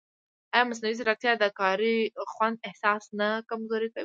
[0.53, 1.95] ایا مصنوعي ځیرکتیا د کاري
[2.33, 3.99] خوند احساس نه کمزورې کوي؟